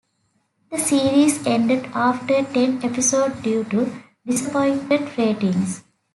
The 0.71 0.79
series 0.79 1.45
ended 1.45 1.85
after 1.93 2.43
ten 2.43 2.83
episode 2.83 3.43
due 3.43 3.63
to 3.65 4.01
disappointing 4.25 5.11
ratings. 5.15 5.83